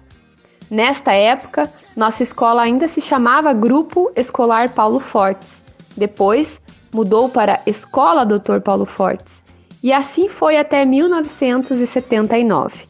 Nesta 0.69 1.13
época, 1.13 1.71
nossa 1.95 2.21
escola 2.21 2.61
ainda 2.61 2.87
se 2.87 3.01
chamava 3.01 3.53
Grupo 3.53 4.11
Escolar 4.15 4.69
Paulo 4.69 4.99
Fortes. 4.99 5.63
Depois, 5.97 6.61
mudou 6.93 7.29
para 7.29 7.61
Escola 7.65 8.23
Doutor 8.25 8.61
Paulo 8.61 8.85
Fortes 8.85 9.43
e 9.81 9.93
assim 9.93 10.27
foi 10.29 10.57
até 10.57 10.85
1979. 10.85 12.87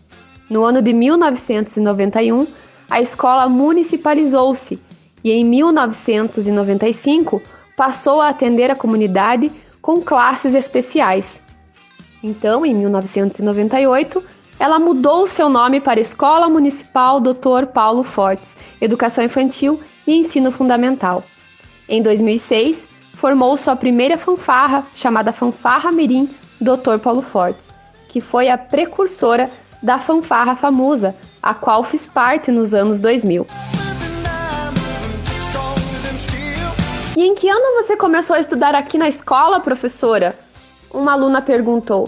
No 0.50 0.64
ano 0.64 0.82
de 0.82 0.92
1991, 0.92 2.48
a 2.90 3.00
escola 3.00 3.48
municipalizou-se 3.48 4.80
e 5.24 5.32
em 5.32 5.46
1995 5.46 7.42
passou 7.80 8.20
a 8.20 8.28
atender 8.28 8.70
a 8.70 8.76
comunidade 8.76 9.50
com 9.82 10.02
classes 10.02 10.54
especiais. 10.54 11.42
Então, 12.22 12.66
em 12.66 12.76
1998, 12.76 14.22
ela 14.60 14.78
mudou 14.78 15.26
seu 15.26 15.48
nome 15.48 15.80
para 15.80 15.98
Escola 15.98 16.50
Municipal 16.50 17.22
Dr. 17.22 17.68
Paulo 17.74 18.04
Fortes, 18.04 18.58
Educação 18.82 19.24
Infantil 19.24 19.80
e 20.06 20.14
Ensino 20.14 20.52
Fundamental. 20.52 21.24
Em 21.88 22.04
2006, 22.04 22.86
formou 23.14 23.56
sua 23.56 23.78
primeira 23.78 24.18
fanfarra, 24.18 24.86
chamada 24.94 25.32
Fanfarra 25.32 25.90
Mirim 25.90 26.30
Dr. 26.60 27.00
Paulo 27.02 27.22
Fortes, 27.22 27.74
que 28.10 28.20
foi 28.20 28.50
a 28.50 28.58
precursora 28.58 29.50
da 29.82 29.98
fanfarra 29.98 30.58
famosa, 30.58 31.16
a 31.42 31.54
qual 31.54 31.86
fiz 31.86 32.06
parte 32.06 32.52
nos 32.52 32.74
anos 32.74 33.00
2000. 33.00 33.48
E 37.20 37.22
em 37.22 37.36
que 37.36 37.50
ano 37.50 37.84
você 37.84 37.98
começou 37.98 38.34
a 38.34 38.40
estudar 38.40 38.74
aqui 38.74 38.98
na 38.98 39.10
escola, 39.10 39.60
professora? 39.60 40.34
Uma 40.90 41.12
aluna 41.12 41.42
perguntou. 41.42 42.08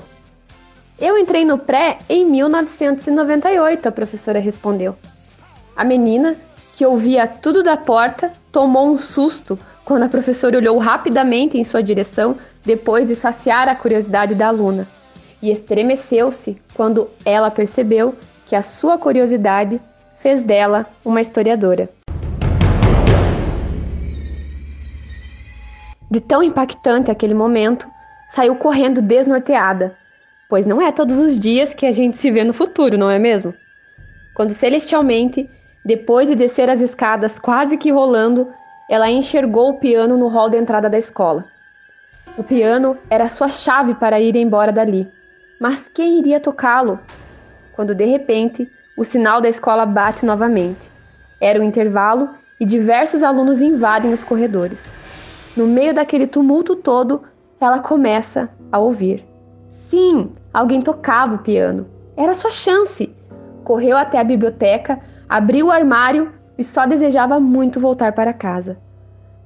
Eu 0.98 1.18
entrei 1.18 1.44
no 1.44 1.58
pré 1.58 1.98
em 2.08 2.26
1998, 2.26 3.90
a 3.90 3.92
professora 3.92 4.40
respondeu. 4.40 4.96
A 5.76 5.84
menina, 5.84 6.38
que 6.78 6.86
ouvia 6.86 7.28
tudo 7.28 7.62
da 7.62 7.76
porta, 7.76 8.32
tomou 8.54 8.90
um 8.90 8.98
susto 8.98 9.60
quando 9.84 10.04
a 10.04 10.08
professora 10.08 10.58
olhou 10.58 10.78
rapidamente 10.78 11.58
em 11.58 11.64
sua 11.66 11.84
direção 11.84 12.38
depois 12.64 13.06
de 13.06 13.16
saciar 13.16 13.68
a 13.68 13.76
curiosidade 13.76 14.34
da 14.34 14.48
aluna, 14.48 14.88
e 15.42 15.52
estremeceu-se 15.52 16.56
quando 16.74 17.10
ela 17.26 17.52
percebeu 17.52 18.16
que 18.46 18.56
a 18.56 18.62
sua 18.62 18.98
curiosidade 18.98 19.78
fez 20.22 20.42
dela 20.42 20.86
uma 21.04 21.20
historiadora. 21.20 21.90
De 26.12 26.20
tão 26.20 26.44
impactante 26.44 27.10
aquele 27.10 27.34
momento, 27.34 27.90
saiu 28.32 28.54
correndo 28.58 29.02
desnorteada, 29.02 29.96
pois 30.50 30.66
não 30.66 30.82
é 30.82 30.92
todos 30.92 31.18
os 31.20 31.40
dias 31.40 31.74
que 31.74 31.86
a 31.86 31.94
gente 31.94 32.18
se 32.18 32.30
vê 32.30 32.44
no 32.44 32.54
futuro, 32.54 32.98
não 32.98 33.10
é 33.10 33.18
mesmo? 33.18 33.54
Quando 34.34 34.52
celestialmente, 34.52 35.50
depois 35.86 36.28
de 36.28 36.36
descer 36.36 36.70
as 36.70 36.82
escadas 36.82 37.40
quase 37.40 37.78
que 37.78 37.94
rolando, 37.94 38.52
ela 38.90 39.10
enxergou 39.10 39.70
o 39.70 39.80
piano 39.80 40.18
no 40.18 40.28
hall 40.28 40.50
da 40.50 40.58
entrada 40.58 40.90
da 40.90 40.98
escola. 40.98 41.46
O 42.38 42.44
piano 42.44 42.98
era 43.10 43.30
sua 43.30 43.48
chave 43.48 43.96
para 43.96 44.20
ir 44.20 44.36
embora 44.36 44.74
dali. 44.74 45.10
Mas 45.62 45.88
quem 45.88 46.20
iria 46.20 46.42
tocá-lo? 46.42 47.00
Quando 47.72 47.96
de 47.96 48.04
repente 48.04 48.70
o 48.98 49.06
sinal 49.06 49.40
da 49.40 49.48
escola 49.48 49.86
bate 49.86 50.26
novamente. 50.26 50.92
Era 51.40 51.62
o 51.62 51.64
intervalo 51.64 52.32
e 52.60 52.66
diversos 52.66 53.24
alunos 53.24 53.62
invadem 53.62 54.12
os 54.12 54.26
corredores. 54.26 55.01
No 55.56 55.68
meio 55.68 55.94
daquele 55.94 56.28
tumulto 56.28 56.76
todo, 56.76 57.24
ela 57.60 57.80
começa 57.80 58.50
a 58.72 58.80
ouvir. 58.80 59.26
Sim, 59.72 60.32
alguém 60.54 60.82
tocava 60.82 61.36
o 61.36 61.40
piano. 61.40 61.88
Era 62.16 62.34
sua 62.34 62.52
chance. 62.52 63.14
Correu 63.64 63.98
até 63.98 64.20
a 64.20 64.24
biblioteca, 64.24 65.00
abriu 65.28 65.68
o 65.68 65.72
armário 65.72 66.32
e 66.58 66.64
só 66.64 66.86
desejava 66.86 67.40
muito 67.40 67.80
voltar 67.80 68.14
para 68.14 68.34
casa. 68.34 68.78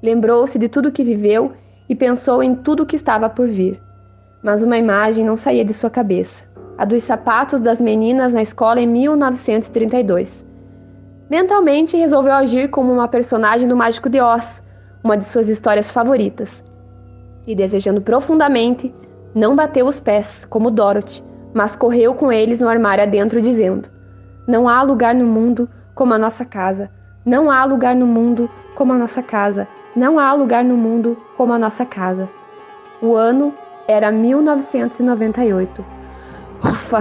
Lembrou-se 0.01 0.59
de 0.59 0.69
tudo 0.69 0.91
que 0.91 1.03
viveu 1.03 1.53
e 1.89 1.95
pensou 1.95 2.43
em 2.43 2.55
tudo 2.55 2.85
que 2.85 2.95
estava 2.95 3.29
por 3.29 3.47
vir. 3.47 3.79
Mas 4.43 4.61
uma 4.61 4.77
imagem 4.77 5.25
não 5.25 5.35
saía 5.35 5.65
de 5.65 5.73
sua 5.73 5.89
cabeça: 5.89 6.43
a 6.77 6.85
dos 6.85 7.03
sapatos 7.03 7.59
das 7.59 7.81
meninas 7.81 8.33
na 8.33 8.41
escola 8.41 8.79
em 8.79 8.87
1932. 8.87 10.45
Mentalmente 11.29 11.97
resolveu 11.97 12.33
agir 12.33 12.69
como 12.69 12.93
uma 12.93 13.07
personagem 13.07 13.67
do 13.67 13.75
Mágico 13.75 14.09
de 14.09 14.21
Oz, 14.21 14.61
uma 15.05 15.15
de 15.15 15.23
suas 15.23 15.47
histórias 15.47 15.87
favoritas. 15.87 16.65
E 17.45 17.55
desejando 17.55 18.01
profundamente, 18.01 18.93
não 19.35 19.55
bateu 19.55 19.85
os 19.85 19.99
pés, 19.99 20.45
como 20.45 20.71
Dorothy, 20.71 21.23
mas 21.53 21.75
correu 21.75 22.15
com 22.15 22.31
eles 22.31 22.59
no 22.59 22.67
armário 22.67 23.03
adentro, 23.03 23.39
dizendo: 23.39 23.87
Não 24.47 24.67
há 24.67 24.81
lugar 24.81 25.13
no 25.13 25.25
mundo 25.25 25.69
como 25.93 26.15
a 26.15 26.17
nossa 26.17 26.43
casa. 26.43 26.89
Não 27.23 27.51
há 27.51 27.63
lugar 27.65 27.95
no 27.95 28.07
mundo 28.07 28.49
como 28.75 28.93
a 28.93 28.97
nossa 28.97 29.21
casa. 29.21 29.67
Não 29.95 30.19
há 30.19 30.33
lugar 30.33 30.63
no 30.63 30.75
mundo 30.75 31.15
como 31.37 31.53
a 31.53 31.59
nossa 31.59 31.85
casa. 31.85 32.27
O 32.99 33.15
ano 33.15 33.53
era 33.87 34.11
1998. 34.11 35.85
Ufa, 36.63 36.99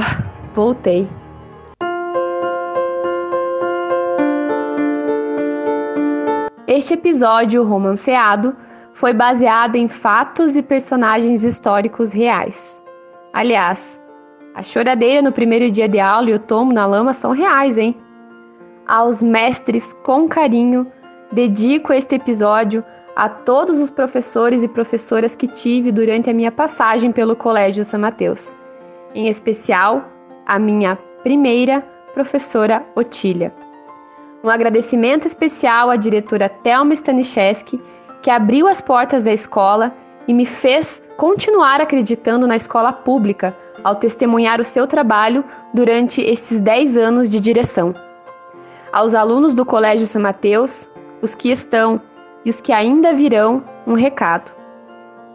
voltei. 0.55 1.09
Este 6.67 6.95
episódio 6.95 7.63
romanceado 7.63 8.57
foi 8.95 9.13
baseado 9.13 9.77
em 9.77 9.87
fatos 9.87 10.57
e 10.57 10.63
personagens 10.63 11.45
históricos 11.45 12.11
reais. 12.11 12.83
Aliás, 13.35 14.01
a 14.55 14.63
choradeira 14.63 15.21
no 15.21 15.31
primeiro 15.31 15.71
dia 15.71 15.87
de 15.87 16.01
aula 16.01 16.31
e 16.31 16.35
o 16.35 16.39
tombo 16.39 16.73
na 16.73 16.87
lama 16.87 17.13
são 17.13 17.33
reais, 17.33 17.77
hein? 17.77 17.95
Aos 18.87 19.23
mestres 19.23 19.93
com 20.05 20.27
carinho 20.27 20.91
Dedico 21.33 21.93
este 21.93 22.15
episódio 22.15 22.85
a 23.17 23.29
todos 23.29 23.81
os 23.81 23.91
professores 23.91 24.63
e 24.63 24.69
professoras 24.69 25.35
que 25.35 25.49
tive 25.49 25.91
durante 25.91 26.31
a 26.31 26.35
minha 26.35 26.53
passagem 26.53 27.11
pelo 27.13 27.35
Colégio 27.35 27.85
São 27.85 27.99
Mateus, 27.99 28.57
em 29.15 29.27
especial 29.27 30.05
a 30.47 30.59
minha 30.59 30.97
primeira 31.23 31.81
professora 32.15 32.87
Otília. 32.95 33.64
Um 34.45 34.51
agradecimento 34.51 35.27
especial 35.27 35.89
à 35.89 35.97
diretora 35.97 36.51
Thelma 36.51 36.93
Staniszewski, 36.93 37.81
que 38.23 38.31
abriu 38.31 38.69
as 38.69 38.83
portas 38.83 39.25
da 39.25 39.33
escola 39.33 39.91
e 40.29 40.35
me 40.35 40.45
fez 40.45 41.01
continuar 41.17 41.81
acreditando 41.81 42.47
na 42.47 42.55
escola 42.55 42.93
pública 42.93 43.57
ao 43.83 43.97
testemunhar 43.97 44.61
o 44.61 44.65
seu 44.65 44.87
trabalho 44.87 45.43
durante 45.73 46.21
esses 46.21 46.61
10 46.61 46.95
anos 46.99 47.31
de 47.31 47.41
direção. 47.41 47.95
Aos 48.93 49.15
alunos 49.15 49.55
do 49.55 49.65
Colégio 49.65 50.07
São 50.07 50.21
Mateus, 50.21 50.91
os 51.23 51.35
que 51.35 51.51
estão 51.51 51.99
e 52.45 52.51
os 52.51 52.61
que 52.61 52.71
ainda 52.71 53.15
virão 53.15 53.65
um 53.87 53.95
recado. 53.95 54.53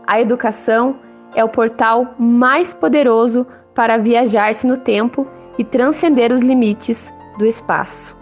A 0.05 0.21
educação 0.21 0.99
é 1.33 1.43
o 1.43 1.49
portal 1.49 2.13
mais 2.19 2.75
poderoso 2.75 3.43
para 3.73 3.97
viajar-se 3.97 4.67
no 4.67 4.77
tempo 4.77 5.25
e 5.57 5.63
transcender 5.63 6.31
os 6.31 6.41
limites 6.41 7.11
do 7.39 7.45
espaço. 7.47 8.18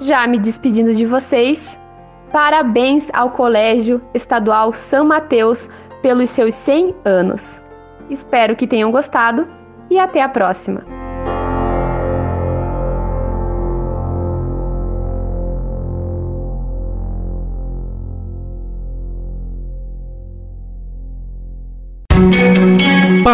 Já 0.00 0.26
me 0.26 0.38
despedindo 0.38 0.94
de 0.94 1.06
vocês, 1.06 1.78
parabéns 2.32 3.10
ao 3.12 3.30
Colégio 3.30 4.02
Estadual 4.12 4.72
São 4.72 5.04
Mateus 5.04 5.68
pelos 6.02 6.30
seus 6.30 6.54
100 6.54 6.94
anos. 7.04 7.60
Espero 8.10 8.56
que 8.56 8.66
tenham 8.66 8.90
gostado 8.90 9.48
e 9.88 9.98
até 9.98 10.20
a 10.20 10.28
próxima! 10.28 11.03